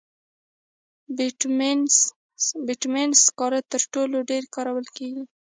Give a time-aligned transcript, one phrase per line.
[2.65, 5.23] بټومینس سکاره تر ټولو ډېر کارول کېږي.